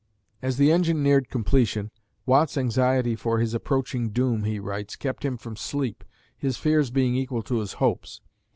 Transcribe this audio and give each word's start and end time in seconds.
As 0.41 0.57
the 0.57 0.71
engine 0.71 1.03
neared 1.03 1.29
completion, 1.29 1.91
Watt's 2.25 2.57
anxiety 2.57 3.15
"for 3.15 3.37
his 3.37 3.53
approaching 3.53 4.09
doom," 4.09 4.45
he 4.45 4.57
writes, 4.59 4.95
kept 4.95 5.23
him 5.23 5.37
from 5.37 5.55
sleep, 5.55 6.03
his 6.35 6.57
fears 6.57 6.89
being 6.89 7.13
equal 7.13 7.43
to 7.43 7.59
his 7.59 7.73
hopes. 7.73 8.19